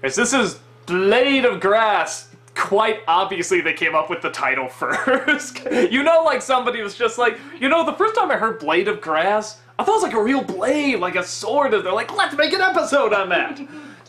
Because 0.00 0.16
this 0.16 0.32
is 0.32 0.60
Blade 0.86 1.44
of 1.44 1.60
Grass. 1.60 2.28
Quite 2.54 3.00
obviously, 3.06 3.60
they 3.60 3.72
came 3.72 3.94
up 3.94 4.10
with 4.10 4.20
the 4.20 4.30
title 4.30 4.68
first. 4.68 5.64
you 5.70 6.02
know, 6.02 6.22
like 6.24 6.42
somebody 6.42 6.82
was 6.82 6.94
just 6.94 7.18
like, 7.18 7.38
you 7.60 7.68
know, 7.68 7.84
the 7.84 7.92
first 7.92 8.14
time 8.14 8.30
I 8.30 8.36
heard 8.36 8.58
Blade 8.58 8.88
of 8.88 9.00
Grass, 9.00 9.60
I 9.78 9.84
thought 9.84 9.92
it 9.92 9.94
was 9.94 10.02
like 10.02 10.14
a 10.14 10.22
real 10.22 10.42
blade, 10.42 10.96
like 10.98 11.14
a 11.14 11.22
sword. 11.22 11.72
And 11.72 11.84
they're 11.84 11.92
like, 11.92 12.14
let's 12.16 12.36
make 12.36 12.52
an 12.52 12.60
episode 12.60 13.12
on 13.12 13.28
that. 13.28 13.60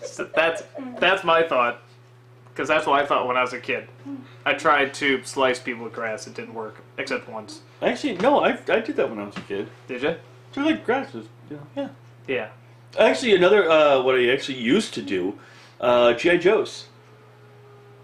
So 0.04 0.30
that's 0.36 0.64
that's 1.00 1.24
my 1.24 1.44
thought. 1.44 1.82
Because 2.52 2.68
that's 2.68 2.86
what 2.86 3.02
I 3.02 3.06
thought 3.06 3.26
when 3.28 3.38
I 3.38 3.42
was 3.42 3.54
a 3.54 3.60
kid. 3.60 3.88
I 4.46 4.54
tried 4.54 4.94
to 4.96 5.24
slice 5.24 5.60
people 5.60 5.84
with 5.86 5.94
grass. 5.94 6.28
It 6.28 6.34
didn't 6.34 6.54
work, 6.54 6.82
except 6.98 7.30
once. 7.30 7.62
Actually, 7.82 8.18
no, 8.18 8.44
I, 8.44 8.60
I 8.68 8.80
did 8.82 8.96
that 8.98 9.10
when 9.10 9.20
I 9.20 9.26
was 9.26 9.38
a 9.38 9.42
kid. 9.42 9.70
Did 9.88 10.04
you? 10.04 10.16
They're 10.54 10.66
like 10.66 10.86
grasses. 10.86 11.28
Know, 11.50 11.60
yeah. 11.76 11.90
Yeah. 12.28 12.50
Actually, 12.98 13.36
another 13.36 13.70
uh, 13.70 14.02
what 14.02 14.16
I 14.16 14.30
actually 14.30 14.58
used 14.58 14.94
to 14.96 15.02
do, 15.02 15.38
uh, 15.80 16.14
GI 16.14 16.40
Joes. 16.40 16.88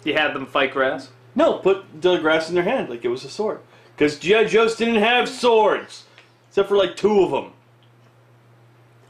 You 0.03 0.13
had 0.13 0.33
them 0.33 0.45
fight 0.45 0.71
grass. 0.71 1.09
No, 1.35 1.53
put 1.59 2.01
the 2.01 2.17
grass 2.17 2.47
in 2.49 2.55
their 2.55 2.63
hand 2.63 2.89
like 2.89 3.03
it 3.03 3.09
was 3.09 3.23
a 3.25 3.29
sword. 3.29 3.59
Because 3.95 4.19
GI 4.19 4.45
Joes 4.45 4.75
didn't 4.75 5.01
have 5.01 5.27
swords, 5.27 6.05
except 6.49 6.69
for 6.69 6.77
like 6.77 6.95
two 6.95 7.21
of 7.23 7.31
them. 7.31 7.51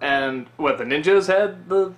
And 0.02 0.48
what 0.58 0.78
the 0.78 0.84
ninjas 0.84 1.28
had 1.28 1.70
the. 1.70 1.94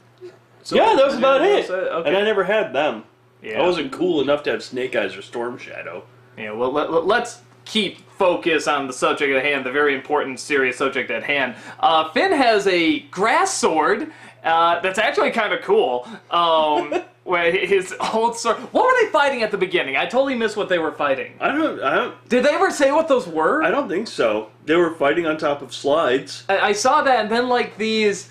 yeah, 0.65 0.95
that 0.95 1.05
was 1.05 1.13
the 1.13 1.19
about 1.19 1.41
ninjas 1.41 1.63
it. 1.63 1.69
had- 1.69 1.71
Okay. 1.87 2.09
And 2.09 2.17
I 2.17 2.21
never 2.23 2.43
had 2.43 2.73
them. 2.73 3.03
yeah. 3.41 3.61
I 3.61 3.65
wasn't 3.65 3.91
cool 3.91 4.21
enough 4.21 4.43
to 4.43 4.51
have 4.51 4.63
Snake 4.63 4.95
Eyes 4.95 5.15
or 5.15 5.21
Storm 5.21 5.57
Shadow. 5.57 6.03
Yeah, 6.37 6.51
well, 6.51 6.71
let, 6.71 6.91
let, 6.91 7.05
let's 7.07 7.41
keep 7.65 7.99
focus 8.11 8.67
on 8.67 8.87
the 8.87 8.93
subject 8.93 9.33
at 9.33 9.43
hand, 9.43 9.65
the 9.65 9.71
very 9.71 9.93
important, 9.95 10.39
serious 10.39 10.77
subject 10.77 11.11
at 11.11 11.23
hand. 11.23 11.55
Uh, 11.79 12.09
Finn 12.11 12.31
has 12.31 12.65
a 12.67 12.99
grass 12.99 13.53
sword 13.53 14.11
uh, 14.47 14.79
that's 14.81 14.99
actually 14.99 15.31
kind 15.31 15.53
of 15.53 15.61
cool. 15.61 16.07
Um, 16.31 16.93
where 17.27 17.51
his 17.51 17.93
old 18.13 18.37
sword. 18.37 18.57
What 18.71 18.85
were 18.85 18.93
they 19.01 19.11
fighting 19.11 19.43
at 19.43 19.51
the 19.51 19.57
beginning? 19.57 19.97
I 19.97 20.05
totally 20.05 20.33
missed 20.33 20.55
what 20.55 20.69
they 20.69 20.79
were 20.79 20.93
fighting. 20.93 21.33
I 21.39 21.51
don't. 21.51 21.81
I 21.81 21.95
don't. 21.95 22.29
Did 22.29 22.45
they 22.45 22.53
ever 22.55 22.71
say 22.71 22.91
what 22.91 23.07
those 23.07 23.27
were? 23.27 23.61
I 23.63 23.69
don't 23.69 23.89
think 23.89 24.07
so. 24.07 24.49
They 24.65 24.75
were 24.75 24.95
fighting 24.95 25.25
on 25.25 25.37
top 25.37 25.61
of 25.61 25.73
slides. 25.73 26.45
I, 26.47 26.59
I 26.59 26.71
saw 26.71 27.03
that, 27.03 27.19
and 27.19 27.29
then 27.29 27.49
like 27.49 27.77
these. 27.77 28.29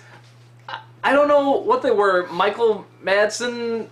I- 1.07 1.13
don't 1.13 1.27
know 1.27 1.51
what 1.51 1.81
they 1.81 1.91
were. 1.91 2.27
Michael 2.27 2.85
Madsen 3.03 3.87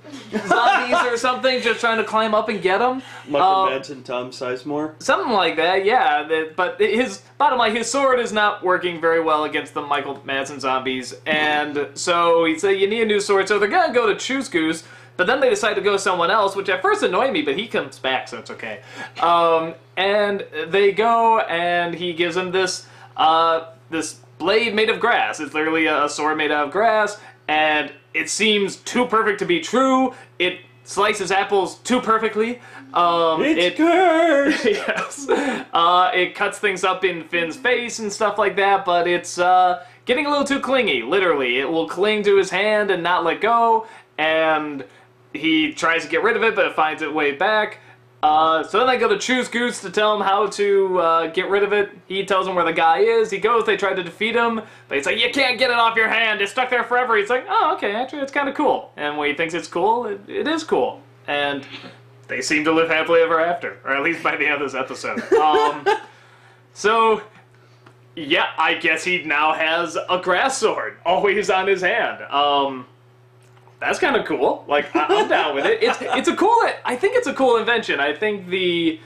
zombies 0.48 1.12
or 1.12 1.18
something, 1.18 1.62
just 1.62 1.80
trying 1.80 1.98
to 1.98 2.04
climb 2.04 2.34
up 2.36 2.50
and 2.50 2.62
get 2.62 2.82
him. 2.82 3.02
Michael 3.28 3.68
Madsen, 3.68 4.04
Tom 4.04 4.32
Sizemore. 4.32 5.02
Something 5.02 5.32
like 5.32 5.56
that, 5.56 5.86
yeah. 5.86 6.46
But 6.56 6.80
his 6.80 7.22
bottom 7.38 7.58
line, 7.60 7.76
his 7.76 7.90
sword 7.90 8.20
is 8.20 8.34
not 8.34 8.64
working 8.64 9.00
very 9.00 9.22
well 9.22 9.46
against 9.46 9.74
the 9.74 9.82
Michael 9.82 10.18
Madsen 10.26 10.60
zombies, 10.60 11.14
and 11.26 11.88
so 11.94 12.46
he 12.46 12.58
said 12.60 12.72
you 12.72 12.88
need 12.88 13.02
a 13.04 13.06
new 13.06 13.20
sword. 13.20 13.48
So 13.48 13.58
they're 13.60 13.70
gonna 13.70 13.94
go 13.94 14.08
to 14.08 14.16
Choose 14.16 14.50
Goose, 14.50 14.84
but 15.18 15.28
then 15.28 15.40
they 15.40 15.50
decide 15.50 15.76
to 15.76 15.82
go 15.82 15.96
someone 15.98 16.30
else, 16.30 16.56
which 16.56 16.68
at 16.68 16.82
first 16.82 17.02
annoyed 17.04 17.32
me, 17.32 17.42
but 17.42 17.58
he 17.58 17.68
comes 17.68 18.00
back, 18.00 18.28
so 18.28 18.38
it's 18.40 18.52
okay. 18.52 18.82
Um, 19.22 19.76
and 19.96 20.46
they 20.68 20.92
go, 20.92 21.40
and 21.40 21.96
he 21.96 22.12
gives 22.14 22.36
him 22.36 22.52
this 22.52 22.86
uh, 23.16 23.68
this 23.90 24.20
blade 24.38 24.74
made 24.76 24.90
of 24.90 25.00
grass. 25.00 25.40
It's 25.40 25.54
literally 25.54 25.88
a 25.88 26.08
sword 26.10 26.38
made 26.38 26.52
out 26.52 26.68
of 26.68 26.72
grass, 26.72 27.20
and 27.48 27.92
it 28.14 28.30
seems 28.30 28.78
too 28.78 29.06
perfect 29.06 29.40
to 29.40 29.46
be 29.46 29.60
true. 29.60 30.14
It 30.40 30.60
slices 30.84 31.32
apples 31.32 31.80
too 31.80 32.00
perfectly. 32.00 32.60
Um, 32.94 33.42
It's 33.44 33.60
it, 33.60 33.78
cursed. 33.78 34.66
yes. 34.66 35.28
Uh, 35.30 36.12
it 36.14 36.36
cuts 36.36 36.60
things 36.60 36.84
up 36.84 37.04
in 37.04 37.24
Finn's 37.24 37.58
face 37.58 38.00
and 38.00 38.12
stuff 38.12 38.38
like 38.38 38.56
that, 38.58 38.86
but 38.86 39.08
it's 39.08 39.38
uh, 39.38 39.84
getting 40.06 40.26
a 40.26 40.30
little 40.30 40.46
too 40.46 40.60
clingy, 40.60 41.02
literally. 41.02 41.60
It 41.60 41.70
will 41.70 41.88
cling 41.90 42.24
to 42.24 42.38
his 42.38 42.50
hand 42.50 42.92
and 42.92 43.04
not 43.04 43.24
let 43.24 43.42
go, 43.42 43.88
and 44.18 44.86
he 45.34 45.74
tries 45.74 46.04
to 46.06 46.10
get 46.10 46.24
rid 46.24 46.38
of 46.38 46.44
it, 46.44 46.56
but 46.56 46.66
it 46.68 46.76
finds 46.76 47.02
its 47.02 47.12
way 47.12 47.34
back. 47.34 47.80
Uh, 48.26 48.64
so 48.64 48.80
then 48.80 48.88
they 48.88 48.98
go 48.98 49.08
to 49.08 49.20
Choose 49.20 49.48
Goose 49.48 49.82
to 49.82 49.92
tell 49.92 50.16
him 50.16 50.22
how 50.22 50.48
to 50.48 51.00
uh, 51.00 51.28
get 51.28 51.48
rid 51.48 51.62
of 51.62 51.74
it. 51.74 51.92
He 52.08 52.26
tells 52.26 52.48
him 52.48 52.56
where 52.56 52.66
the 52.66 52.74
guy 52.74 53.02
is. 53.02 53.30
He 53.30 53.38
goes, 53.38 53.68
they 53.68 53.78
try 53.78 53.94
to 53.94 54.02
defeat 54.02 54.34
him, 54.36 54.64
but 54.88 54.98
he's 54.98 55.06
like, 55.06 55.20
You 55.20 55.30
can't 55.30 55.60
get 55.60 55.70
it 55.70 55.78
off 55.78 55.96
your 55.96 56.08
hand. 56.08 56.42
It's 56.42 56.52
stuck 56.52 56.72
there 56.72 56.84
forever. 56.84 57.16
He's 57.18 57.30
like, 57.30 57.46
Oh, 57.48 57.76
okay, 57.76 57.94
actually, 57.94 58.24
it's 58.24 58.32
kind 58.32 58.50
of 58.50 58.56
cool. 58.56 58.92
And 58.98 59.16
when 59.16 59.30
he 59.30 59.36
thinks 59.36 59.54
it's 59.54 59.68
cool, 59.68 60.08
it, 60.08 60.22
it 60.28 60.48
is 60.48 60.64
cool. 60.64 61.04
And 61.28 61.68
they 62.28 62.42
seem 62.42 62.64
to 62.64 62.72
live 62.72 62.90
happily 62.90 63.22
ever 63.22 63.40
after, 63.40 63.78
or 63.86 63.92
at 63.92 64.02
least 64.02 64.24
by 64.24 64.36
the 64.36 64.48
end 64.48 64.60
of 64.60 64.72
this 64.72 64.74
episode. 64.74 65.22
Um, 65.40 65.86
so, 66.74 67.22
yeah, 68.16 68.48
I 68.58 68.74
guess 68.74 69.04
he 69.04 69.22
now 69.22 69.54
has 69.54 69.98
a 70.10 70.20
grass 70.20 70.58
sword 70.58 70.98
always 71.06 71.52
on 71.52 71.68
his 71.68 71.82
hand. 71.82 72.24
Um, 72.24 72.88
that's 73.80 74.00
kind 74.00 74.16
of 74.16 74.26
cool. 74.26 74.64
Like, 74.68 74.96
I- 74.96 75.06
I'm 75.10 75.28
down 75.28 75.56
with 75.56 75.66
it. 75.66 75.84
It's 75.84 75.98
it's 76.02 76.28
a 76.28 76.36
cool. 76.36 76.56
I 76.86 76.96
think 76.96 77.16
it's 77.16 77.28
a 77.28 77.34
cool 77.34 77.58
invention. 77.58 78.00
I 78.00 78.14
think 78.14 78.48
the. 78.48 79.00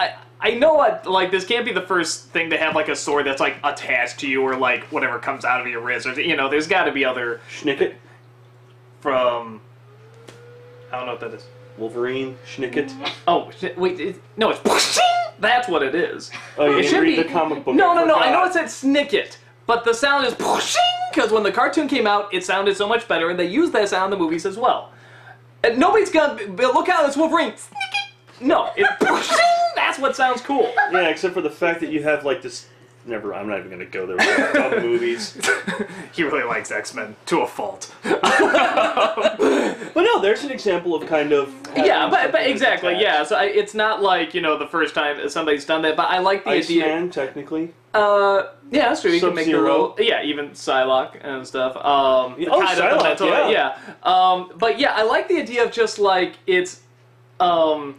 I, 0.00 0.14
I 0.40 0.50
know 0.54 0.74
what 0.74 1.06
like 1.06 1.30
this 1.30 1.44
can't 1.44 1.64
be 1.64 1.72
the 1.72 1.82
first 1.82 2.28
thing 2.30 2.50
to 2.50 2.58
have 2.58 2.74
like 2.74 2.88
a 2.88 2.96
sword 2.96 3.26
that's 3.26 3.40
like 3.40 3.56
attached 3.62 4.18
to 4.20 4.28
you 4.28 4.42
or 4.42 4.56
like 4.56 4.82
whatever 4.84 5.18
comes 5.20 5.44
out 5.44 5.60
of 5.60 5.68
your 5.68 5.80
wrist 5.80 6.06
or 6.06 6.20
you 6.20 6.36
know 6.36 6.48
there's 6.48 6.66
got 6.66 6.84
to 6.84 6.92
be 6.92 7.04
other 7.04 7.40
Schnicket. 7.48 7.94
from 9.00 9.60
I 10.92 10.96
don't 10.96 11.06
know 11.06 11.12
what 11.12 11.20
that 11.20 11.34
is. 11.34 11.46
Wolverine. 11.78 12.36
Schnicket. 12.44 12.90
Mm-hmm. 12.90 13.04
Oh 13.28 13.50
wait, 13.76 14.00
it, 14.00 14.22
no, 14.36 14.50
it's 14.50 15.00
that's 15.38 15.68
what 15.68 15.82
it 15.84 15.94
is. 15.94 16.30
Oh, 16.58 16.66
you 16.66 16.78
it 16.78 16.88
should 16.88 17.02
read 17.02 17.16
be 17.16 17.22
the 17.22 17.28
comic 17.28 17.64
book. 17.64 17.76
No, 17.76 17.94
no, 17.94 18.04
no. 18.04 18.16
I 18.16 18.30
know 18.30 18.44
it 18.44 18.52
said 18.52 18.64
snicket, 18.66 19.36
but 19.66 19.84
the 19.84 19.94
sound 19.94 20.26
is 20.26 20.34
because 21.14 21.30
when 21.30 21.42
the 21.42 21.52
cartoon 21.52 21.88
came 21.88 22.06
out, 22.06 22.32
it 22.32 22.44
sounded 22.44 22.76
so 22.76 22.88
much 22.88 23.06
better, 23.08 23.30
and 23.30 23.38
they 23.38 23.46
used 23.46 23.72
that 23.72 23.88
sound 23.88 24.12
in 24.12 24.18
the 24.18 24.24
movies 24.24 24.46
as 24.46 24.56
well. 24.56 24.92
And 25.64 25.78
nobody's 25.78 26.10
gonna 26.10 26.42
look 26.44 26.88
out, 26.88 27.06
it's 27.06 27.16
Wolverine. 27.16 27.52
Snicket. 27.52 28.40
No, 28.40 28.70
it 28.76 28.86
that's 29.76 29.98
what 29.98 30.16
sounds 30.16 30.40
cool. 30.40 30.72
Yeah, 30.90 31.08
except 31.08 31.34
for 31.34 31.40
the 31.42 31.50
fact 31.50 31.80
that 31.80 31.90
you 31.90 32.02
have 32.02 32.24
like 32.24 32.42
this. 32.42 32.68
Never. 33.04 33.34
I'm 33.34 33.48
not 33.48 33.58
even 33.58 33.70
gonna 33.70 33.84
go 33.84 34.06
there. 34.06 34.16
With 34.16 34.52
dumb 34.52 34.82
movies. 34.82 35.36
he 36.12 36.22
really 36.22 36.44
likes 36.44 36.70
X 36.70 36.94
Men 36.94 37.16
to 37.26 37.40
a 37.40 37.46
fault. 37.46 37.92
But 38.04 40.02
no, 40.02 40.20
there's 40.20 40.44
an 40.44 40.50
example 40.50 40.94
of 40.94 41.06
kind 41.08 41.32
of. 41.32 41.52
having 41.68 41.84
yeah, 41.84 42.08
but, 42.08 42.30
but 42.30 42.32
that's 42.32 42.50
exactly, 42.50 42.90
attached. 42.94 43.02
yeah. 43.04 43.24
So 43.24 43.36
I, 43.36 43.44
it's 43.46 43.74
not 43.74 44.02
like 44.02 44.34
you 44.34 44.40
know 44.40 44.56
the 44.58 44.66
first 44.66 44.94
time 44.94 45.28
somebody's 45.28 45.64
done 45.64 45.82
that, 45.82 45.96
but 45.96 46.08
I 46.10 46.18
like 46.18 46.44
the 46.44 46.50
idea. 46.50 46.84
Iceman, 46.86 47.10
technically. 47.10 47.74
Uh, 47.94 48.44
yeah, 48.70 48.88
that's 48.88 49.02
true. 49.02 49.10
You 49.10 49.20
can 49.20 49.34
make 49.34 49.44
the 49.46 49.52
Sub-Zero. 49.52 49.62
little, 49.92 49.96
yeah, 49.98 50.22
even 50.22 50.50
Psylocke 50.50 51.18
and 51.22 51.46
stuff. 51.46 51.76
Um, 51.76 52.36
the 52.38 52.48
Oh, 52.48 52.60
kind 52.60 52.70
of 52.70 52.76
the 52.76 52.82
Psylocke, 52.82 53.02
mental, 53.02 53.28
yeah. 53.28 53.48
yeah. 53.50 53.94
Um, 54.02 54.52
but 54.56 54.78
yeah, 54.78 54.92
I 54.94 55.02
like 55.02 55.28
the 55.28 55.38
idea 55.38 55.64
of 55.64 55.72
just 55.72 55.98
like 55.98 56.38
it's, 56.46 56.80
um, 57.38 57.96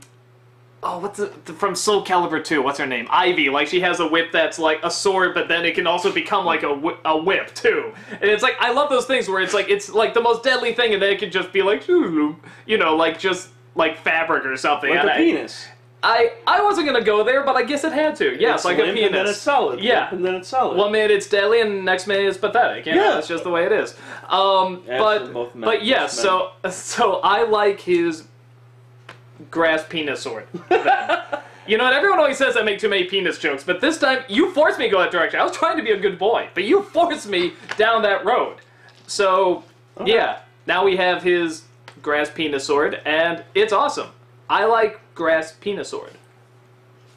oh, 0.83 0.99
what's 0.99 1.17
the, 1.17 1.27
from 1.53 1.75
Soul 1.75 2.03
Calibur 2.05 2.43
2? 2.43 2.61
What's 2.61 2.79
her 2.79 2.85
name? 2.85 3.07
Ivy. 3.09 3.49
Like 3.49 3.67
she 3.67 3.79
has 3.81 3.99
a 3.99 4.07
whip 4.07 4.31
that's 4.31 4.59
like 4.59 4.79
a 4.83 4.91
sword, 4.91 5.33
but 5.33 5.47
then 5.47 5.65
it 5.65 5.75
can 5.75 5.87
also 5.87 6.11
become 6.11 6.45
like 6.45 6.63
a, 6.63 6.73
whi- 6.73 6.97
a 7.05 7.17
whip 7.17 7.53
too. 7.55 7.93
And 8.11 8.23
it's 8.29 8.43
like 8.43 8.55
I 8.59 8.71
love 8.71 8.89
those 8.89 9.05
things 9.05 9.27
where 9.27 9.41
it's 9.41 9.53
like 9.53 9.69
it's 9.69 9.89
like 9.89 10.13
the 10.13 10.21
most 10.21 10.43
deadly 10.43 10.73
thing, 10.73 10.93
and 10.93 11.01
then 11.01 11.11
it 11.11 11.19
can 11.19 11.31
just 11.31 11.51
be 11.51 11.61
like, 11.61 11.87
you 11.87 12.37
know, 12.77 12.95
like 12.95 13.17
just 13.19 13.49
like 13.75 13.97
fabric 13.97 14.45
or 14.45 14.55
something. 14.57 14.89
Like 14.89 14.99
And 14.99 15.09
a 15.09 15.13
I- 15.13 15.17
penis. 15.17 15.65
I 16.05 16.33
I 16.45 16.61
wasn't 16.61 16.85
gonna 16.85 17.01
go 17.01 17.23
there, 17.23 17.45
but 17.45 17.55
I 17.55 17.63
guess 17.63 17.85
it 17.85 17.93
had 17.93 18.17
to. 18.17 18.35
Yes, 18.37 18.55
It's 18.57 18.65
like 18.65 18.77
a 18.77 18.83
penis. 18.83 19.05
And 19.05 19.15
then 19.15 19.25
it's 19.25 19.37
solid. 19.37 19.79
Yeah. 19.79 20.09
And 20.13 20.25
then 20.25 20.35
it's 20.35 20.49
solid. 20.49 20.77
One 20.77 20.91
minute 20.91 21.11
it's 21.11 21.29
deadly, 21.29 21.61
and 21.61 21.85
next 21.85 22.07
minute 22.07 22.25
it's 22.25 22.37
pathetic. 22.37 22.85
You 22.85 22.95
know, 22.95 23.01
Yeah. 23.05 23.11
that's 23.13 23.27
just 23.29 23.45
the 23.45 23.49
way 23.49 23.65
it 23.65 23.71
is. 23.71 23.95
Um, 24.27 24.83
Yeah, 24.85 24.97
but 24.99 25.27
for 25.27 25.31
both 25.31 25.55
men- 25.55 25.63
but 25.63 25.85
yeah, 25.85 26.01
both 26.01 26.11
so 26.11 26.51
so 26.71 27.21
I 27.21 27.43
like 27.43 27.79
his 27.79 28.25
grass 29.51 29.85
penis 29.87 30.21
sword. 30.21 30.47
you 31.67 31.77
know, 31.77 31.85
and 31.85 31.95
everyone 31.95 32.19
always 32.19 32.37
says 32.37 32.57
I 32.57 32.61
make 32.63 32.79
too 32.79 32.89
many 32.89 33.05
penis 33.05 33.37
jokes, 33.37 33.63
but 33.63 33.81
this 33.81 33.97
time 33.97 34.23
you 34.27 34.51
forced 34.53 34.79
me 34.79 34.85
to 34.85 34.91
go 34.91 34.99
that 34.99 35.11
direction. 35.11 35.39
I 35.39 35.43
was 35.43 35.55
trying 35.55 35.77
to 35.77 35.83
be 35.83 35.91
a 35.91 35.97
good 35.99 36.17
boy, 36.19 36.49
but 36.53 36.63
you 36.63 36.81
forced 36.93 37.27
me 37.27 37.53
down 37.77 38.01
that 38.03 38.25
road. 38.25 38.57
So 39.07 39.63
yeah, 40.05 40.39
now 40.65 40.83
we 40.85 40.95
have 40.97 41.23
his 41.23 41.63
grass 42.01 42.29
penis 42.29 42.65
sword, 42.65 43.01
and 43.05 43.43
it's 43.55 43.73
awesome. 43.73 44.09
I 44.49 44.65
like 44.65 44.99
grass 45.15 45.53
penis 45.53 45.89
sword. 45.89 46.11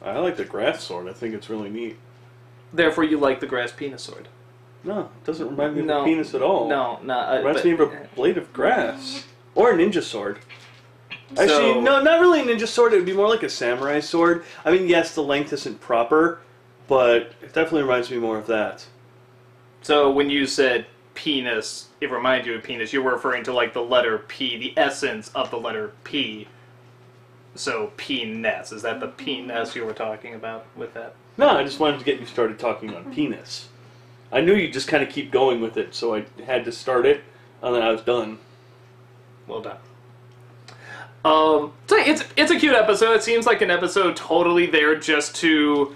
I 0.01 0.19
like 0.19 0.37
the 0.37 0.45
grass 0.45 0.83
sword. 0.83 1.07
I 1.07 1.13
think 1.13 1.33
it's 1.33 1.49
really 1.49 1.69
neat. 1.69 1.97
Therefore, 2.71 3.03
you 3.03 3.17
like 3.17 3.39
the 3.39 3.47
grass 3.47 3.71
penis 3.71 4.03
sword. 4.03 4.27
No, 4.83 5.01
it 5.01 5.25
doesn't 5.25 5.47
remind 5.49 5.73
me 5.75 5.81
of 5.81 5.87
No. 5.87 6.01
a 6.01 6.05
penis 6.05 6.33
at 6.33 6.41
all. 6.41 6.69
No, 6.69 6.99
no. 7.03 7.13
Uh, 7.19 7.33
It 7.33 7.37
reminds 7.39 7.57
but- 7.61 7.65
me 7.65 7.71
of 7.71 7.79
a 7.81 8.07
blade 8.15 8.37
of 8.37 8.53
grass. 8.53 9.25
Or 9.55 9.71
a 9.71 9.75
ninja 9.75 10.03
sword. 10.03 10.39
Actually, 11.31 11.47
So- 11.47 11.81
no, 11.81 12.01
not 12.01 12.19
really 12.21 12.41
a 12.41 12.45
ninja 12.45 12.67
sword. 12.67 12.93
It 12.93 12.97
would 12.97 13.05
be 13.05 13.13
more 13.13 13.27
like 13.27 13.43
a 13.43 13.49
samurai 13.49 13.99
sword. 13.99 14.43
I 14.63 14.71
mean, 14.71 14.87
yes, 14.87 15.13
the 15.13 15.23
length 15.23 15.51
isn't 15.53 15.81
proper, 15.81 16.39
but 16.87 17.33
it 17.41 17.53
definitely 17.53 17.81
reminds 17.83 18.09
me 18.09 18.17
more 18.17 18.37
of 18.37 18.47
that. 18.47 18.85
So 19.81 20.09
when 20.09 20.29
you 20.29 20.45
said 20.47 20.85
penis, 21.15 21.89
it 21.99 22.11
reminded 22.11 22.47
you 22.47 22.55
of 22.55 22.63
penis. 22.63 22.93
You 22.93 23.01
were 23.01 23.11
referring 23.11 23.43
to 23.43 23.53
like 23.53 23.73
the 23.73 23.81
letter 23.83 24.19
P, 24.19 24.57
the 24.57 24.73
essence 24.77 25.29
of 25.35 25.49
the 25.51 25.57
letter 25.57 25.91
P. 26.03 26.47
So 27.55 27.91
penis 27.97 28.71
is 28.71 28.83
that 28.83 28.99
the 28.99 29.07
penis 29.07 29.75
you 29.75 29.83
were 29.85 29.93
talking 29.93 30.33
about 30.35 30.65
with 30.75 30.93
that? 30.93 31.15
No, 31.37 31.49
I 31.49 31.63
just 31.63 31.79
wanted 31.79 31.99
to 31.99 32.05
get 32.05 32.19
you 32.19 32.25
started 32.25 32.59
talking 32.59 32.93
on 32.95 33.11
penis. 33.13 33.69
I 34.31 34.41
knew 34.41 34.53
you'd 34.53 34.73
just 34.73 34.87
kind 34.87 35.01
of 35.03 35.09
keep 35.09 35.31
going 35.31 35.61
with 35.61 35.77
it, 35.77 35.95
so 35.95 36.15
I 36.15 36.25
had 36.45 36.65
to 36.65 36.71
start 36.71 37.05
it, 37.05 37.23
and 37.61 37.73
then 37.73 37.81
I 37.81 37.91
was 37.91 38.01
done. 38.01 38.39
Well 39.47 39.61
done. 39.61 39.77
Um, 41.27 41.71
so 41.87 41.97
it's 41.97 42.23
it's 42.35 42.51
a 42.51 42.59
cute 42.59 42.73
episode. 42.75 43.13
It 43.13 43.23
seems 43.23 43.45
like 43.45 43.61
an 43.61 43.71
episode 43.71 44.15
totally 44.15 44.65
there 44.67 44.95
just 44.95 45.35
to 45.37 45.95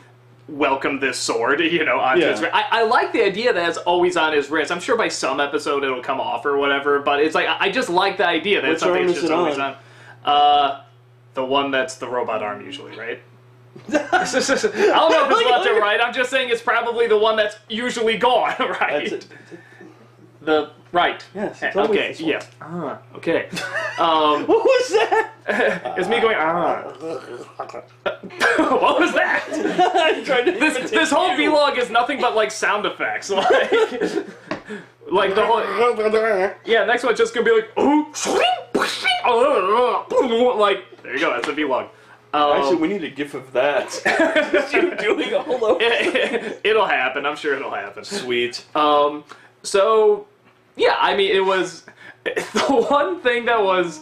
welcome 0.49 0.99
this 0.99 1.17
sword, 1.17 1.59
you 1.61 1.85
know, 1.85 1.99
onto 1.99 2.21
Yeah. 2.23 2.31
his 2.31 2.41
wrist. 2.41 2.53
I, 2.53 2.65
I 2.71 2.83
like 2.83 3.13
the 3.13 3.23
idea 3.23 3.53
that 3.53 3.69
it's 3.69 3.77
always 3.79 4.17
on 4.17 4.33
his 4.33 4.49
wrist. 4.49 4.71
I'm 4.71 4.79
sure 4.81 4.97
by 4.97 5.07
some 5.07 5.39
episode 5.39 5.83
it'll 5.83 6.01
come 6.03 6.19
off 6.19 6.45
or 6.45 6.57
whatever, 6.57 6.99
but 6.99 7.19
it's 7.21 7.35
like 7.35 7.47
I 7.47 7.57
I 7.67 7.71
just 7.71 7.89
like 7.89 8.17
the 8.17 8.27
idea 8.27 8.61
that 8.61 8.67
Which 8.67 8.73
it's 8.75 8.83
something 8.83 8.99
arm 9.01 9.07
that's 9.07 9.17
is 9.19 9.23
just 9.23 9.31
it 9.31 9.35
always 9.37 9.57
on? 9.57 9.75
on. 10.25 10.33
Uh, 10.33 10.83
the 11.33 11.45
one 11.45 11.71
that's 11.71 11.95
the 11.95 12.07
robot 12.09 12.43
arm 12.43 12.61
usually, 12.65 12.97
right? 12.97 13.21
I 13.87 13.93
don't 13.93 13.93
know 13.93 15.25
if 15.25 15.31
it's 15.31 15.49
left 15.49 15.65
or 15.67 15.79
right. 15.79 16.01
I'm 16.01 16.13
just 16.13 16.29
saying 16.29 16.49
it's 16.49 16.61
probably 16.61 17.07
the 17.07 17.17
one 17.17 17.37
that's 17.37 17.55
usually 17.69 18.17
gone, 18.17 18.53
right? 18.59 19.25
That's 20.41 20.41
it. 20.41 20.45
The 20.45 20.71
right. 20.91 21.23
Yes, 21.35 21.61
it's 21.63 21.75
Eh, 21.75 21.79
always 21.79 21.97
okay. 21.99 22.07
this 22.09 22.21
one. 22.21 22.29
Yeah. 22.29 22.45
Ah. 22.61 22.99
Okay. 23.15 23.49
Um, 23.99 24.43
What 24.47 24.63
was 24.63 24.89
that? 24.89 25.31
it's 25.97 26.07
me 26.07 26.19
going. 26.19 26.35
Ah. 26.39 26.83
what 28.57 28.99
was 28.99 29.13
that? 29.13 29.43
I 29.51 30.23
tried 30.23 30.43
to 30.45 30.51
This 30.53 30.75
imitate 30.75 30.89
this 30.91 31.11
whole 31.11 31.35
you. 31.37 31.51
vlog 31.51 31.77
is 31.77 31.89
nothing 31.91 32.19
but 32.21 32.35
like 32.35 32.51
sound 32.51 32.85
effects. 32.85 33.29
Like, 33.29 33.51
like 35.11 35.35
the 35.35 35.45
whole. 35.45 35.61
Yeah. 36.65 36.85
Next 36.85 37.03
one's 37.03 37.17
just 37.17 37.33
gonna 37.35 37.45
be 37.45 37.51
like. 37.51 37.69
Oh, 37.77 38.07
like 40.57 41.01
there 41.03 41.13
you 41.13 41.19
go. 41.19 41.31
That's 41.33 41.47
a 41.47 41.53
vlog. 41.53 41.89
Um, 42.33 42.53
Actually, 42.57 42.75
we 42.77 42.87
need 42.87 43.03
a 43.03 43.09
gif 43.09 43.33
of 43.33 43.51
that. 43.53 44.01
you 44.73 44.95
doing 44.95 45.33
all 45.33 45.65
over. 45.65 45.83
it'll 46.63 46.85
happen. 46.85 47.25
I'm 47.25 47.35
sure 47.35 47.55
it'll 47.55 47.71
happen. 47.71 48.05
Sweet. 48.05 48.65
Um, 48.73 49.25
so 49.63 50.27
yeah, 50.75 50.95
I 50.99 51.15
mean, 51.15 51.31
it 51.31 51.43
was 51.43 51.83
the 52.23 52.85
one 52.89 53.19
thing 53.21 53.45
that 53.45 53.61
was. 53.61 54.01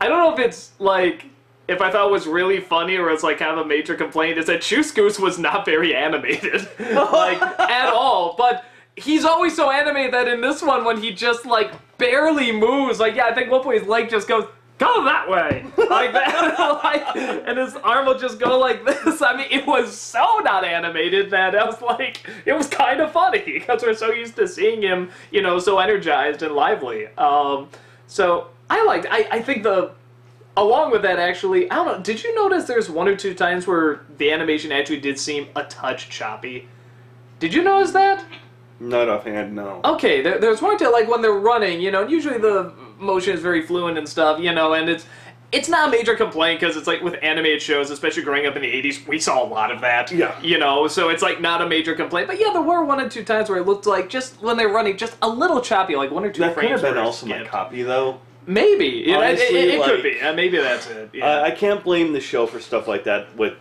I 0.00 0.08
don't 0.08 0.18
know 0.18 0.32
if 0.32 0.40
it's 0.40 0.72
like 0.80 1.26
if 1.68 1.80
I 1.80 1.90
thought 1.90 2.10
was 2.10 2.26
really 2.26 2.60
funny 2.60 2.96
or 2.96 3.10
it's 3.10 3.22
like 3.22 3.38
kind 3.38 3.58
of 3.58 3.64
a 3.64 3.68
major 3.68 3.94
complaint 3.94 4.38
is 4.38 4.46
that 4.46 4.62
Choose 4.62 4.90
Goose 4.90 5.18
was 5.18 5.38
not 5.38 5.64
very 5.64 5.94
animated, 5.94 6.68
like 6.78 7.40
at 7.40 7.88
all. 7.92 8.34
But 8.36 8.64
he's 8.96 9.24
always 9.24 9.54
so 9.54 9.70
animated 9.70 10.12
that 10.12 10.28
in 10.28 10.40
this 10.40 10.62
one, 10.62 10.84
when 10.84 11.00
he 11.00 11.12
just 11.12 11.46
like 11.46 11.72
barely 11.98 12.52
moves, 12.52 13.00
like 13.00 13.14
yeah, 13.14 13.26
I 13.26 13.34
think 13.34 13.50
one 13.50 13.62
point 13.62 13.80
his 13.80 13.88
leg 13.88 14.10
just 14.10 14.28
goes. 14.28 14.46
Go 14.78 15.04
that 15.04 15.28
way, 15.28 15.64
like 15.90 16.12
that, 16.12 16.56
like, 16.84 17.16
and 17.16 17.56
his 17.58 17.76
arm 17.76 18.06
will 18.06 18.18
just 18.18 18.40
go 18.40 18.58
like 18.58 18.84
this. 18.84 19.22
I 19.22 19.36
mean, 19.36 19.46
it 19.50 19.66
was 19.66 19.96
so 19.96 20.40
not 20.42 20.64
animated 20.64 21.30
that 21.30 21.54
I 21.54 21.64
was 21.64 21.80
like, 21.80 22.28
it 22.46 22.52
was 22.52 22.66
kind 22.66 23.00
of 23.00 23.12
funny 23.12 23.42
because 23.46 23.82
we're 23.82 23.94
so 23.94 24.10
used 24.10 24.34
to 24.36 24.48
seeing 24.48 24.82
him, 24.82 25.10
you 25.30 25.40
know, 25.40 25.58
so 25.58 25.78
energized 25.78 26.42
and 26.42 26.54
lively. 26.54 27.06
Um, 27.16 27.68
so 28.06 28.48
I 28.68 28.84
liked. 28.84 29.06
I, 29.10 29.28
I 29.30 29.42
think 29.42 29.62
the 29.62 29.92
along 30.56 30.90
with 30.90 31.02
that, 31.02 31.18
actually, 31.18 31.70
I 31.70 31.76
don't 31.76 31.86
know. 31.86 32.02
Did 32.02 32.22
you 32.22 32.34
notice 32.34 32.64
there's 32.64 32.90
one 32.90 33.08
or 33.08 33.16
two 33.16 33.34
times 33.34 33.66
where 33.66 34.00
the 34.18 34.32
animation 34.32 34.72
actually 34.72 35.00
did 35.00 35.18
seem 35.18 35.48
a 35.56 35.64
touch 35.64 36.08
choppy? 36.08 36.68
Did 37.38 37.54
you 37.54 37.62
notice 37.62 37.92
that? 37.92 38.24
Not 38.80 39.08
offhand, 39.08 39.54
no. 39.54 39.80
Okay, 39.84 40.22
there, 40.22 40.38
there's 40.38 40.60
one 40.60 40.76
to 40.78 40.90
like 40.90 41.08
when 41.08 41.22
they're 41.22 41.32
running, 41.32 41.80
you 41.80 41.90
know. 41.90 42.02
and 42.02 42.10
Usually 42.10 42.38
the 42.38 42.72
motion 43.02 43.34
is 43.34 43.40
very 43.40 43.62
fluent 43.62 43.98
and 43.98 44.08
stuff, 44.08 44.40
you 44.40 44.52
know, 44.54 44.72
and 44.74 44.88
it's 44.88 45.04
it's 45.50 45.68
not 45.68 45.88
a 45.88 45.90
major 45.90 46.14
complaint 46.16 46.58
because 46.60 46.78
it's 46.78 46.86
like 46.86 47.02
with 47.02 47.14
animated 47.22 47.60
shows, 47.60 47.90
especially 47.90 48.22
growing 48.22 48.46
up 48.46 48.56
in 48.56 48.62
the 48.62 48.68
'80s, 48.72 49.06
we 49.06 49.18
saw 49.18 49.44
a 49.44 49.46
lot 49.46 49.70
of 49.70 49.82
that. 49.82 50.10
Yeah. 50.10 50.40
You 50.40 50.56
know, 50.58 50.88
so 50.88 51.10
it's 51.10 51.22
like 51.22 51.42
not 51.42 51.60
a 51.60 51.68
major 51.68 51.94
complaint. 51.94 52.26
But 52.28 52.40
yeah, 52.40 52.52
there 52.52 52.62
were 52.62 52.82
one 52.84 52.98
or 53.00 53.08
two 53.08 53.22
times 53.22 53.50
where 53.50 53.58
it 53.58 53.66
looked 53.66 53.84
like 53.84 54.08
just 54.08 54.40
when 54.40 54.56
they're 54.56 54.70
running, 54.70 54.96
just 54.96 55.14
a 55.20 55.28
little 55.28 55.60
choppy, 55.60 55.94
like 55.94 56.10
one 56.10 56.24
or 56.24 56.30
two 56.32 56.40
That 56.40 56.54
could 56.54 56.64
frames. 56.64 56.80
have 56.80 56.94
been 56.94 57.04
also 57.04 57.26
my 57.26 57.44
copy, 57.44 57.82
though. 57.82 58.18
Maybe. 58.46 59.04
Yeah, 59.06 59.20
it- 59.28 59.38
it, 59.38 59.40
Honestly, 59.40 59.58
it 59.58 59.84
could 59.84 60.02
be. 60.02 60.20
Uh, 60.22 60.32
maybe 60.32 60.56
that's 60.56 60.88
it. 60.88 61.10
Yeah. 61.12 61.26
I, 61.26 61.44
I 61.48 61.50
can't 61.50 61.84
blame 61.84 62.12
the 62.14 62.20
show 62.20 62.46
for 62.46 62.58
stuff 62.58 62.88
like 62.88 63.04
that 63.04 63.36
with 63.36 63.54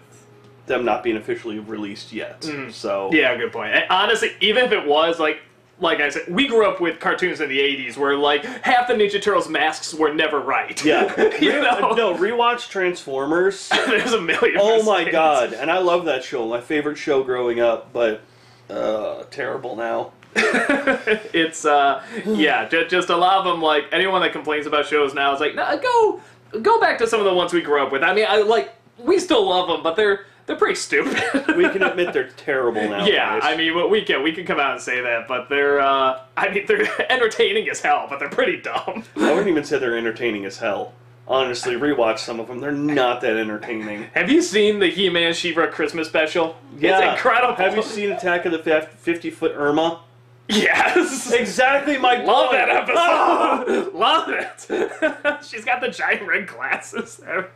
them 0.68 0.86
not 0.86 1.04
being 1.04 1.18
officially 1.18 1.60
released 1.60 2.14
yet. 2.14 2.42
So 2.72 3.10
Mm. 3.10 3.14
Yeah, 3.14 3.36
good 3.36 3.52
point. 3.52 3.74
And 3.74 3.84
honestly, 3.90 4.32
even 4.40 4.64
if 4.64 4.72
it 4.72 4.86
was 4.88 5.20
like, 5.20 5.40
like 5.81 6.00
I 6.00 6.10
said, 6.10 6.28
we 6.30 6.48
grew 6.48 6.66
up 6.66 6.80
with 6.80 7.00
cartoons 7.00 7.42
in 7.42 7.50
the 7.50 7.60
'80s 7.60 7.98
where 7.98 8.16
like 8.16 8.45
half 8.45 8.88
the 8.88 8.94
Ninja 8.94 9.22
Turtles 9.22 9.50
masks 9.50 9.94
were 9.94 10.13
never 10.13 10.39
right. 10.39 10.83
Yeah. 10.86 11.33
you 11.42 11.51
know, 11.51 11.94
no, 11.94 12.16
rewatch 12.16 12.69
Transformers. 12.69 13.68
there's 13.88 14.13
a 14.13 14.22
million. 14.22 14.57
oh 14.60 14.83
my 14.83 15.10
god, 15.10 15.54
and 15.54 15.72
I 15.72 15.80
love 15.80 16.06
that 16.06 16.24
show. 16.24 16.48
My 16.48 16.62
favorite 16.62 16.98
show 16.98 17.24
growing 17.24 17.60
up, 17.60 17.92
but 17.92 18.22
uh, 18.69 19.24
terrible 19.31 19.75
now. 19.75 20.13
It's 21.33 21.66
uh, 21.66 22.04
yeah, 22.25 22.68
just, 22.68 22.89
just 22.89 23.10
a 23.10 23.16
lot 23.16 23.39
of 23.39 23.45
them. 23.45 23.62
Like 23.62 23.86
anyone 23.92 24.22
that 24.22 24.33
complains 24.33 24.66
about 24.66 24.86
shows 24.86 25.13
now 25.13 25.33
is 25.33 25.39
like, 25.39 25.56
nah, 25.56 25.75
go 25.78 26.22
go 26.62 26.80
back 26.80 26.98
to 27.00 27.07
some 27.07 27.19
of 27.19 27.25
the 27.25 27.33
ones 27.33 27.54
we 27.54 27.62
grew 27.62 27.81
up 27.81 27.92
with. 27.92 28.04
I 28.04 28.13
mean, 28.13 28.25
I 28.28 28.38
like 28.38 28.74
we 28.98 29.18
still 29.18 29.48
love 29.48 29.68
them, 29.68 29.81
but 29.81 29.95
they're 29.95 30.25
they're 30.46 30.56
pretty 30.56 30.76
stupid. 30.76 31.22
We 31.56 31.70
can 31.70 31.84
admit 31.84 32.14
they're 32.14 32.30
terrible 32.30 32.88
now. 32.88 33.06
Yeah, 33.12 33.40
I 33.44 33.56
mean, 33.58 33.76
well, 33.76 33.90
we 33.90 34.02
can 34.04 34.24
we 34.24 34.32
can 34.32 34.46
come 34.46 34.60
out 34.60 34.72
and 34.72 34.82
say 34.82 35.02
that, 35.02 35.28
but 35.28 35.50
they're 35.50 35.80
uh, 35.80 36.22
I 36.38 36.50
mean, 36.50 36.66
they're 36.66 36.88
entertaining 37.12 37.70
as 37.70 37.82
hell, 37.82 38.08
but 38.10 38.20
they're 38.20 38.30
pretty 38.30 38.58
dumb. 38.62 39.04
I 39.18 39.30
wouldn't 39.30 39.48
even 39.48 39.64
say 39.64 39.78
they're 39.80 39.98
entertaining 39.98 40.46
as 40.46 40.58
hell. 40.58 40.94
Honestly, 41.28 41.76
rewatch 41.76 42.20
some 42.20 42.40
of 42.40 42.48
them. 42.48 42.60
They're 42.60 42.72
not 42.72 43.22
that 43.22 43.38
entertaining. 43.38 44.04
Have 44.14 44.30
you 44.30 44.42
seen 44.42 44.80
the 44.80 44.88
He-Man 44.88 45.34
She-Ra 45.34 45.68
Christmas 45.68 46.08
special? 46.08 46.58
Yeah. 46.78 46.98
It's 47.00 47.14
incredible. 47.14 47.56
Have 47.56 47.76
you 47.76 47.84
seen 47.84 48.12
Attack 48.12 48.46
of 48.46 48.52
the 48.52 48.90
Fifty 48.98 49.30
Foot 49.30 49.54
Irma? 49.56 50.02
Yes. 50.51 51.31
Exactly 51.31 51.98
my 51.98 52.24
Love 52.24 52.50
point. 52.50 52.51
that 52.53 52.69
episode. 52.69 53.94
love 53.94 54.30
it. 54.30 55.44
She's 55.45 55.63
got 55.65 55.81
the 55.81 55.89
giant 55.89 56.27
red 56.27 56.48
glasses 56.48 57.18
there. 57.18 57.50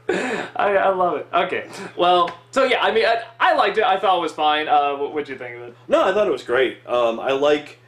I, 0.56 0.76
I 0.78 0.90
love 0.90 1.18
it. 1.18 1.28
Okay. 1.34 1.70
Well, 1.98 2.36
so 2.52 2.64
yeah, 2.64 2.82
I 2.82 2.92
mean, 2.92 3.06
I, 3.06 3.24
I 3.40 3.56
liked 3.56 3.78
it. 3.78 3.84
I 3.84 4.00
thought 4.00 4.18
it 4.18 4.22
was 4.22 4.32
fine. 4.32 4.68
Uh, 4.68 4.96
what 4.96 5.14
would 5.14 5.28
you 5.28 5.38
think 5.38 5.56
of 5.58 5.62
it? 5.64 5.76
No, 5.88 6.04
I 6.04 6.14
thought 6.14 6.28
it 6.28 6.32
was 6.32 6.44
great. 6.44 6.86
Um, 6.88 7.20
I 7.20 7.32
like. 7.32 7.80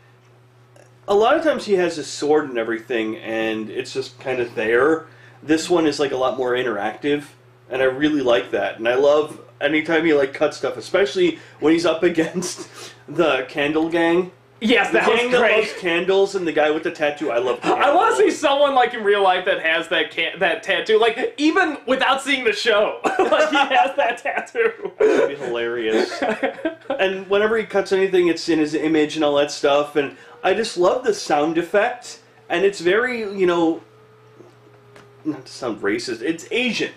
A 1.08 1.16
lot 1.16 1.38
of 1.38 1.44
times 1.44 1.66
he 1.66 1.74
has 1.76 1.96
his 1.96 2.08
sword 2.08 2.50
and 2.50 2.58
everything, 2.58 3.16
and 3.18 3.70
it's 3.70 3.94
just 3.94 4.20
kind 4.20 4.42
of 4.42 4.56
there. 4.56 5.06
This 5.42 5.70
one 5.70 5.88
is 5.88 6.00
like 6.02 6.12
a 6.12 6.18
lot 6.18 6.38
more 6.38 6.52
interactive, 6.52 7.24
and 7.70 7.82
I 7.82 7.86
really 7.86 8.22
like 8.22 8.52
that. 8.52 8.78
And 8.78 8.90
I 8.90 8.96
love 8.96 9.40
anytime 9.62 10.04
he 10.06 10.14
like 10.14 10.34
cuts 10.34 10.58
stuff, 10.58 10.76
especially 10.76 11.40
when 11.62 11.72
he's 11.72 11.86
up 11.86 12.04
against 12.12 12.68
the 13.08 13.46
Candle 13.48 13.88
Gang. 13.90 14.32
Yes, 14.60 14.88
The 14.88 14.94
that 15.00 15.08
was 15.10 15.20
gang 15.20 15.32
that 15.32 15.40
great. 15.40 15.58
loves 15.58 15.74
candles 15.80 16.34
and 16.36 16.48
the 16.48 16.52
guy 16.52 16.72
with 16.72 16.82
the 16.84 16.90
tattoo. 16.92 17.30
I 17.32 17.38
love. 17.38 17.60
I 17.64 17.94
want 17.94 18.18
to 18.18 18.24
see 18.24 18.32
someone 18.32 18.74
like 18.74 18.94
in 18.96 19.04
real 19.04 19.22
life 19.22 19.46
that 19.46 19.60
has 19.62 19.88
that 19.90 20.10
can- 20.10 20.40
that 20.40 20.64
tattoo, 20.64 20.98
like 21.00 21.36
even 21.38 21.78
without 21.86 22.22
seeing 22.24 22.44
the 22.44 22.54
show, 22.54 23.00
like 23.06 23.50
he 23.50 23.56
has 23.58 23.96
that 23.98 24.18
tattoo. 24.18 24.92
That'd 25.00 25.30
be 25.38 25.46
hilarious. 25.46 26.22
and 27.00 27.30
whenever 27.30 27.56
he 27.58 27.66
cuts 27.66 27.92
anything, 27.92 28.30
it's 28.30 28.50
in 28.50 28.58
his 28.58 28.74
image 28.74 29.16
and 29.16 29.24
all 29.24 29.36
that 29.36 29.52
stuff. 29.52 29.96
And 29.96 30.18
I 30.44 30.56
just 30.56 30.76
love 30.76 31.04
the 31.04 31.14
sound 31.14 31.58
effect. 31.60 32.22
And 32.50 32.66
it's 32.66 32.80
very, 32.80 33.20
you 33.38 33.46
know, 33.46 33.82
not 35.26 35.46
to 35.46 35.52
sound 35.52 35.82
racist, 35.82 36.22
it's 36.22 36.48
Asian 36.50 36.92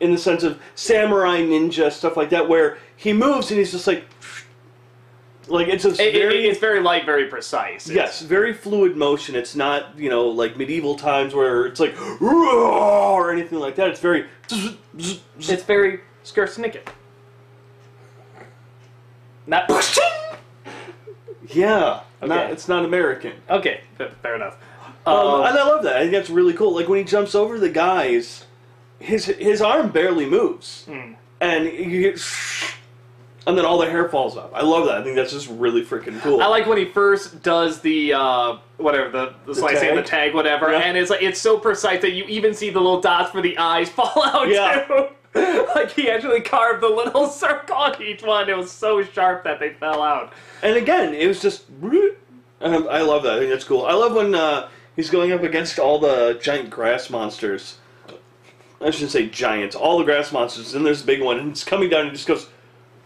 in 0.00 0.10
the 0.12 0.18
sense 0.18 0.42
of 0.42 0.60
samurai 0.74 1.38
ninja 1.40 1.90
stuff 1.90 2.16
like 2.16 2.28
that, 2.30 2.46
where 2.48 2.76
he 2.96 3.12
moves 3.14 3.50
and 3.50 3.58
he's 3.58 3.70
just 3.72 3.86
like, 3.86 4.04
like 5.48 5.68
it's 5.68 5.84
just 5.84 6.00
It- 6.00 6.14
it- 6.14 6.18
very. 6.20 6.46
it's 6.48 6.58
very 6.58 6.80
light, 6.80 7.04
very 7.06 7.26
precise. 7.26 7.88
Yes, 7.88 8.20
very 8.22 8.52
fluid 8.52 8.96
motion. 8.96 9.34
It's 9.36 9.54
not, 9.54 9.96
you 9.98 10.08
know, 10.10 10.26
like 10.28 10.56
medieval 10.56 10.96
times 10.96 11.34
where 11.34 11.66
it's 11.66 11.80
like 11.80 11.94
or 12.22 13.30
anything 13.30 13.58
like 13.60 13.76
that. 13.76 13.88
It's 13.90 14.00
very 14.00 14.26
it's 14.50 15.62
very 15.62 16.00
Skarsnicket. 16.24 16.86
Not. 19.46 19.70
yeah. 21.48 22.00
Not, 22.20 22.30
Okay. 22.30 22.52
it's 22.52 22.66
not 22.68 22.84
American. 22.84 23.32
okay, 23.48 23.82
fair 24.22 24.34
enough. 24.34 24.56
Um, 25.06 25.14
Um, 25.16 25.46
and 25.46 25.56
I 25.58 25.62
love 25.64 25.84
that. 25.84 25.96
I 25.96 26.00
think 26.00 26.12
that's 26.12 26.30
really 26.30 26.52
cool. 26.54 26.74
Like 26.74 26.88
when 26.88 26.98
he 26.98 27.04
jumps 27.04 27.34
over 27.36 27.58
the 27.58 27.68
guys, 27.68 28.44
his 28.98 29.26
his 29.26 29.60
arm 29.62 29.90
barely 29.90 30.26
moves, 30.26 30.84
Hmm. 30.86 31.12
and 31.40 31.66
you 31.66 32.00
get, 32.02 32.18
and 33.46 33.56
then 33.56 33.64
all 33.64 33.78
the 33.78 33.88
hair 33.88 34.08
falls 34.08 34.36
off. 34.36 34.50
I 34.52 34.62
love 34.62 34.86
that. 34.86 34.98
I 34.98 35.04
think 35.04 35.16
that's 35.16 35.32
just 35.32 35.48
really 35.48 35.82
freaking 35.84 36.20
cool. 36.20 36.40
I 36.40 36.46
like 36.46 36.66
when 36.66 36.78
he 36.78 36.84
first 36.86 37.42
does 37.42 37.80
the 37.80 38.12
uh, 38.12 38.58
whatever 38.76 39.08
the 39.10 39.34
the, 39.46 39.54
slicing 39.54 39.88
tag? 39.90 39.96
the 39.96 40.02
tag 40.02 40.34
whatever, 40.34 40.70
Yeah. 40.72 40.78
and 40.78 40.96
it's 40.96 41.10
like 41.10 41.22
it's 41.22 41.40
so 41.40 41.58
precise 41.58 42.02
that 42.02 42.12
you 42.12 42.24
even 42.24 42.54
see 42.54 42.70
the 42.70 42.80
little 42.80 43.00
dots 43.00 43.30
for 43.30 43.40
the 43.40 43.56
eyes 43.58 43.88
fall 43.96 44.22
out 44.24 44.48
Yeah. 44.48 44.84
too. 44.84 45.06
like 45.74 45.90
he 45.92 46.10
actually 46.10 46.40
carved 46.40 46.82
the 46.82 46.88
little 46.88 47.26
circle 47.42 47.76
on 47.76 48.02
each 48.02 48.22
one. 48.22 48.48
It 48.48 48.56
was 48.56 48.72
so 48.72 49.02
sharp 49.02 49.44
that 49.44 49.60
they 49.60 49.74
fell 49.74 50.02
out. 50.02 50.32
And 50.62 50.76
again, 50.76 51.14
it 51.14 51.26
was 51.26 51.40
just. 51.40 51.64
Um, 52.62 52.88
I 52.90 53.02
love 53.02 53.22
that. 53.24 53.34
I 53.34 53.38
think 53.40 53.50
that's 53.50 53.64
cool. 53.64 53.84
I 53.84 53.92
love 53.92 54.14
when 54.14 54.34
uh, 54.34 54.68
he's 54.96 55.10
going 55.10 55.32
up 55.32 55.42
against 55.42 55.78
all 55.78 55.98
the 55.98 56.38
giant 56.42 56.70
grass 56.70 57.10
monsters. 57.10 57.78
I 58.80 58.90
shouldn't 58.90 59.10
say 59.10 59.26
giants. 59.28 59.76
All 59.76 59.98
the 59.98 60.04
grass 60.04 60.32
monsters. 60.32 60.72
And 60.74 60.84
there's 60.86 61.02
a 61.02 61.06
big 61.06 61.22
one, 61.22 61.38
and 61.38 61.50
it's 61.50 61.64
coming 61.64 61.90
down, 61.90 62.02
and 62.02 62.08
it 62.10 62.12
just 62.12 62.26
goes. 62.26 62.48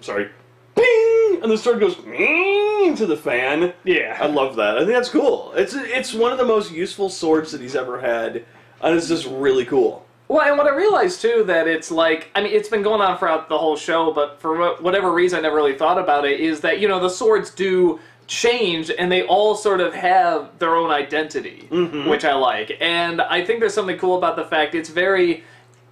Sorry. 0.00 0.30
Bing! 0.74 1.40
And 1.42 1.50
the 1.50 1.58
sword 1.58 1.80
goes 1.80 1.96
to 2.96 3.06
the 3.06 3.16
fan. 3.16 3.72
Yeah. 3.84 4.18
I 4.20 4.26
love 4.26 4.56
that. 4.56 4.76
I 4.76 4.80
think 4.80 4.92
that's 4.92 5.08
cool. 5.08 5.52
It's 5.54 5.74
it's 5.74 6.12
one 6.12 6.32
of 6.32 6.38
the 6.38 6.44
most 6.44 6.72
useful 6.72 7.08
swords 7.08 7.52
that 7.52 7.60
he's 7.60 7.76
ever 7.76 8.00
had. 8.00 8.44
and 8.82 8.96
it's 8.96 9.08
just 9.08 9.26
really 9.26 9.64
cool. 9.64 10.06
Well, 10.28 10.46
and 10.46 10.56
what 10.56 10.66
I 10.66 10.74
realized 10.74 11.20
too 11.20 11.44
that 11.46 11.66
it's 11.66 11.90
like 11.90 12.30
I 12.34 12.42
mean 12.42 12.52
it's 12.52 12.68
been 12.68 12.82
going 12.82 13.00
on 13.00 13.18
throughout 13.18 13.48
the 13.48 13.58
whole 13.58 13.76
show, 13.76 14.12
but 14.12 14.40
for 14.40 14.74
whatever 14.76 15.12
reason 15.12 15.38
I 15.38 15.42
never 15.42 15.56
really 15.56 15.76
thought 15.76 15.98
about 15.98 16.24
it 16.24 16.40
is 16.40 16.60
that 16.60 16.80
you 16.80 16.88
know 16.88 17.00
the 17.00 17.10
swords 17.10 17.50
do 17.50 18.00
change 18.26 18.92
and 18.96 19.10
they 19.10 19.24
all 19.24 19.56
sort 19.56 19.80
of 19.80 19.92
have 19.92 20.56
their 20.60 20.76
own 20.76 20.90
identity, 20.90 21.66
mm-hmm. 21.68 22.08
which 22.08 22.24
I 22.24 22.34
like, 22.34 22.76
and 22.80 23.20
I 23.20 23.44
think 23.44 23.58
there's 23.58 23.74
something 23.74 23.98
cool 23.98 24.16
about 24.16 24.36
the 24.36 24.44
fact 24.44 24.76
it's 24.76 24.88
very 24.88 25.42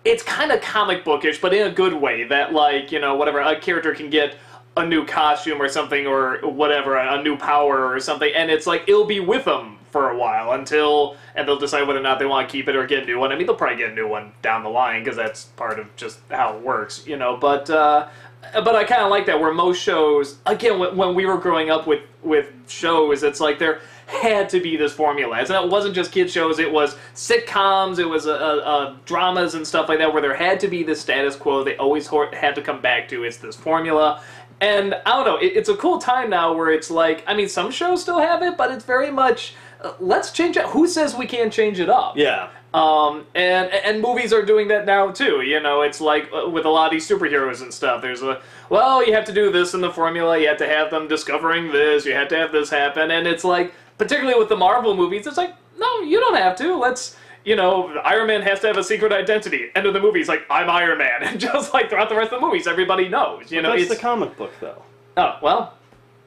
it's 0.05 0.23
kind 0.23 0.52
of 0.52 0.61
comic 0.61 1.05
bookish, 1.05 1.40
but 1.40 1.52
in 1.52 1.67
a 1.67 1.71
good 1.71 1.95
way. 1.95 2.25
That 2.25 2.52
like 2.52 2.93
you 2.93 3.00
know 3.00 3.14
whatever 3.17 3.40
a 3.40 3.59
character 3.59 3.95
can 3.95 4.11
get 4.11 4.37
a 4.76 4.87
new 4.87 5.05
costume 5.05 5.61
or 5.61 5.69
something 5.69 6.07
or 6.07 6.38
whatever, 6.43 6.97
a 6.97 7.23
new 7.23 7.37
power 7.37 7.93
or 7.93 8.00
something, 8.00 8.33
and 8.35 8.50
it's 8.50 8.67
like 8.67 8.85
it'll 8.87 9.05
be 9.05 9.21
with 9.21 9.45
them 9.45 9.78
for 9.90 10.11
a 10.11 10.17
while 10.17 10.52
until 10.52 11.17
and 11.35 11.49
they'll 11.49 11.59
decide 11.59 11.87
whether 11.87 11.99
or 11.99 12.02
not 12.02 12.19
they 12.19 12.26
want 12.26 12.49
to 12.49 12.52
keep 12.52 12.69
it 12.69 12.76
or 12.76 12.87
get 12.87 13.02
a 13.02 13.07
new 13.07 13.19
one. 13.19 13.33
I 13.33 13.37
mean, 13.37 13.47
they'll 13.47 13.57
probably 13.57 13.76
get 13.76 13.90
a 13.90 13.95
new 13.95 14.09
one 14.09 14.33
down 14.43 14.62
the 14.62 14.69
line 14.69 15.02
because 15.02 15.17
that's 15.17 15.45
part 15.45 15.78
of 15.78 15.95
just 15.97 16.21
how 16.31 16.57
it 16.57 16.62
works, 16.62 17.07
you 17.07 17.17
know. 17.17 17.37
But 17.37 17.69
uh, 17.71 18.09
but 18.52 18.75
I 18.75 18.85
kind 18.85 19.02
of 19.02 19.11
like 19.11 19.26
that 19.26 19.40
where 19.40 19.52
most 19.52 19.81
shows 19.81 20.37
again 20.47 20.78
when, 20.97 21.14
we 21.14 21.26
were 21.26 21.38
growing 21.38 21.71
up 21.71 21.87
with 21.87 22.02
with 22.23 22.50
shows, 22.69 23.23
it's 23.23 23.40
like 23.40 23.59
there 23.59 23.81
had 24.09 24.49
to 24.49 24.61
be 24.61 24.77
this 24.77 24.93
formula. 24.93 25.38
And 25.38 25.50
it 25.50 25.69
wasn't 25.71 25.95
just 25.95 26.11
kids 26.11 26.33
shows; 26.33 26.59
it 26.59 26.73
was 26.73 26.97
sitcoms, 27.15 27.99
it 27.99 28.07
was 28.07 28.27
uh, 28.27 28.33
uh, 28.33 28.97
dramas 29.05 29.55
and 29.55 29.67
stuff 29.67 29.88
like 29.88 29.99
that, 29.99 30.12
where 30.12 30.23
there 30.23 30.35
had 30.35 30.59
to 30.61 30.69
be 30.69 30.83
this 30.83 31.00
status 31.00 31.37
quo. 31.37 31.62
They 31.62 31.77
always 31.77 32.09
had 32.33 32.55
to 32.55 32.62
come 32.62 32.81
back 32.81 33.09
to 33.09 33.25
it's 33.25 33.37
this 33.37 33.57
formula. 33.57 34.23
And 34.61 34.95
I 35.07 35.11
don't 35.11 35.25
know, 35.25 35.37
it, 35.37 35.57
it's 35.57 35.69
a 35.69 35.77
cool 35.77 35.99
time 35.99 36.31
now 36.31 36.53
where 36.53 36.71
it's 36.73 36.91
like, 36.91 37.23
I 37.29 37.35
mean, 37.35 37.49
some 37.49 37.71
shows 37.71 38.03
still 38.03 38.19
have 38.19 38.43
it, 38.43 38.57
but 38.57 38.73
it's 38.73 38.85
very 38.85 39.11
much 39.11 39.55
uh, 39.81 39.93
let's 40.00 40.33
change 40.33 40.57
it. 40.57 40.65
Who 40.67 40.88
says 40.88 41.15
we 41.15 41.27
can't 41.27 41.53
change 41.53 41.79
it 41.79 41.88
up? 41.88 42.17
Yeah. 42.17 42.50
Um, 42.75 43.27
and 43.35 43.71
and 43.73 44.03
movies 44.03 44.33
are 44.33 44.45
doing 44.45 44.69
that 44.69 44.85
now 44.85 45.11
too. 45.11 45.41
You 45.41 45.61
know, 45.61 45.83
it's 45.83 46.00
like 46.00 46.29
uh, 46.35 46.49
with 46.49 46.65
a 46.67 46.69
lot 46.69 46.87
of 46.87 46.93
these 46.93 47.09
superheroes 47.09 47.62
and 47.62 47.73
stuff. 47.73 48.03
There's 48.03 48.23
a 48.23 48.43
well, 48.69 49.07
you 49.07 49.15
have 49.15 49.25
to 49.27 49.33
do 49.33 49.50
this 49.50 49.75
in 49.75 49.81
the 49.81 49.91
formula. 49.91 50.38
You 50.38 50.49
have 50.49 50.59
to 50.59 50.69
have 50.69 50.91
them 50.91 51.09
discovering 51.09 51.71
this. 51.71 52.05
You 52.05 52.15
have 52.15 52.29
to 52.29 52.37
have 52.37 52.53
this 52.53 52.69
happen. 52.69 53.11
And 53.11 53.27
it's 53.27 53.45
like, 53.45 53.73
particularly 53.99 54.38
with 54.38 54.49
the 54.49 54.57
Marvel 54.57 54.97
movies, 54.97 55.26
it's 55.26 55.37
like, 55.37 55.55
no, 55.78 56.00
you 56.00 56.21
don't 56.21 56.37
have 56.37 56.57
to. 56.57 56.76
Let's. 56.76 57.17
You 57.45 57.57
know, 57.57 57.97
Iron 58.05 58.26
Man 58.26 58.43
has 58.43 58.61
to 58.61 58.67
have 58.67 58.76
a 58.76 58.85
secret 58.85 59.11
identity. 59.11 59.71
End 59.75 59.87
of 59.87 59.95
the 59.95 60.00
movie, 60.00 60.19
he's 60.19 60.28
like, 60.28 60.43
I'm 60.50 60.69
Iron 60.69 60.99
Man. 60.99 61.23
And 61.23 61.40
just 61.40 61.73
like 61.73 61.88
throughout 61.88 62.09
the 62.09 62.17
rest 62.17 62.33
of 62.33 62.40
the 62.40 62.47
movies, 62.47 62.67
everybody 62.67 63.09
knows. 63.09 63.50
You 63.50 63.62
know, 63.62 63.71
That's 63.71 63.83
it's, 63.83 63.95
the 63.95 64.00
comic 64.00 64.37
book, 64.37 64.52
though. 64.61 64.83
Oh, 65.17 65.38
well, 65.40 65.75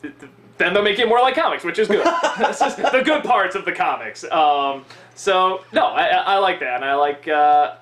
th- 0.02 0.18
th- 0.20 0.32
then 0.58 0.74
they'll 0.74 0.82
make 0.82 0.98
it 0.98 1.08
more 1.08 1.20
like 1.20 1.36
comics, 1.36 1.64
which 1.64 1.78
is 1.78 1.88
good. 1.88 2.06
That's 2.40 2.60
just 2.60 2.78
the 2.78 3.04
good 3.04 3.24
parts 3.24 3.56
of 3.56 3.66
the 3.66 3.72
comics. 3.72 4.24
Um, 4.24 4.86
so, 5.14 5.64
no, 5.74 5.88
I, 5.88 6.06
I 6.08 6.18
I 6.18 6.38
like 6.38 6.60
that. 6.62 6.78
And 6.78 6.86
I 6.86 6.96
like, 6.96 7.28
uh, 7.28 7.76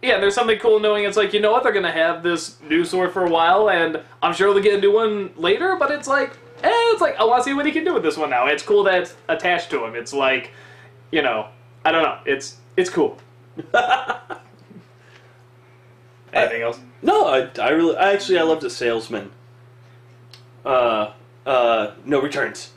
yeah, 0.00 0.18
there's 0.18 0.34
something 0.34 0.58
cool 0.58 0.80
knowing 0.80 1.04
it's 1.04 1.16
like, 1.16 1.32
you 1.32 1.40
know 1.40 1.52
what, 1.52 1.62
they're 1.62 1.72
going 1.72 1.84
to 1.84 1.92
have 1.92 2.22
this 2.22 2.60
new 2.62 2.84
sword 2.84 3.12
for 3.12 3.24
a 3.24 3.30
while, 3.30 3.70
and 3.70 4.00
I'm 4.22 4.32
sure 4.32 4.52
they'll 4.54 4.62
get 4.62 4.74
a 4.74 4.80
new 4.80 4.92
one 4.92 5.32
later, 5.36 5.76
but 5.78 5.90
it's 5.90 6.08
like, 6.08 6.36
eh, 6.62 6.68
it's 6.92 7.00
like, 7.00 7.16
I 7.18 7.24
want 7.24 7.42
to 7.42 7.50
see 7.50 7.54
what 7.54 7.66
he 7.66 7.72
can 7.72 7.84
do 7.84 7.94
with 7.94 8.02
this 8.02 8.16
one 8.16 8.30
now. 8.30 8.46
It's 8.46 8.62
cool 8.62 8.84
that 8.84 9.02
it's 9.02 9.14
attached 9.28 9.70
to 9.70 9.84
him. 9.84 9.94
It's 9.94 10.12
like, 10.12 10.50
you 11.10 11.22
know, 11.22 11.48
I 11.84 11.92
don't 11.92 12.02
know. 12.02 12.18
It's, 12.26 12.56
it's 12.76 12.90
cool. 12.90 13.18
Anything 16.32 16.62
else? 16.62 16.80
No, 17.02 17.26
I, 17.26 17.50
I 17.60 17.70
really, 17.70 17.96
I 17.96 18.12
actually, 18.12 18.38
I 18.38 18.42
loved 18.42 18.62
the 18.62 18.70
salesman. 18.70 19.30
Uh, 20.64 21.12
uh, 21.44 21.92
no 22.04 22.20
returns. 22.20 22.70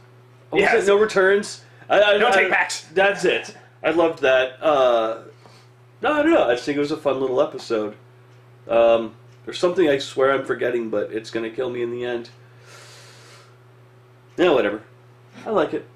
What 0.49 0.61
was 0.61 0.71
Yes. 0.73 0.87
No 0.87 0.97
returns. 0.97 1.63
I, 1.89 2.01
I, 2.01 2.17
No 2.17 2.27
I- 2.27 2.31
take-backs. 2.31 2.87
That's 2.93 3.23
it. 3.25 3.55
I 3.83 3.91
loved 3.91 4.19
that. 4.21 4.61
Uh, 4.61 5.19
no, 6.01 6.13
I 6.13 6.21
don't 6.23 6.31
know. 6.31 6.49
I 6.49 6.53
just 6.55 6.65
think 6.65 6.77
it 6.77 6.79
was 6.79 6.91
a 6.91 6.97
fun 6.97 7.19
little 7.21 7.39
episode. 7.41 7.95
Um, 8.67 9.15
there's 9.45 9.59
something 9.59 9.87
I 9.87 9.99
swear 9.99 10.31
I'm 10.31 10.43
forgetting, 10.43 10.89
but 10.89 11.11
it's 11.11 11.29
gonna 11.29 11.51
kill 11.51 11.69
me 11.69 11.83
in 11.83 11.91
the 11.91 12.03
end. 12.03 12.29
Yeah, 14.37 14.51
whatever. 14.51 14.81
I 15.45 15.49
like 15.51 15.73
it. 15.73 15.87